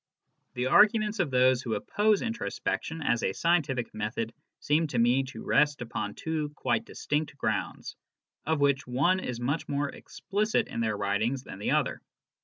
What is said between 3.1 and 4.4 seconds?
a scientific method